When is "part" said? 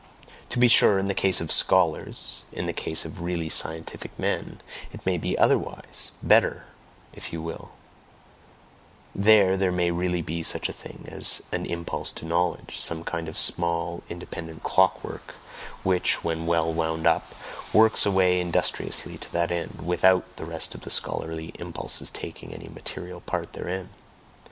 23.21-23.53